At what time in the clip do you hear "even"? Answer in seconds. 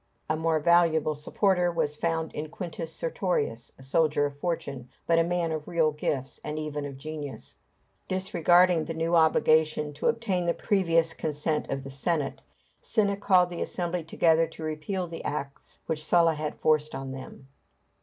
6.57-6.85